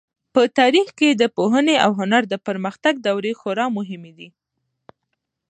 [0.33, 4.29] په تاریخ کې د پوهنې او هنر د پرمختګ دورې خورا مهمې دي.